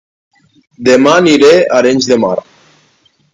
[0.87, 2.33] Dema aniré a Arenys de Mar